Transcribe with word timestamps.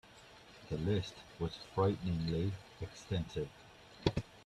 The 0.71 0.77
list 0.79 1.13
was 1.37 1.59
frighteningly 1.75 2.53
extensive. 2.81 3.49